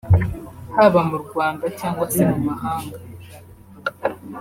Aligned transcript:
haba 0.75 1.01
mu 1.09 1.17
Rwanda 1.25 1.65
cyangwa 1.79 2.05
se 2.13 2.21
mu 2.31 2.39
mahanga 2.47 2.97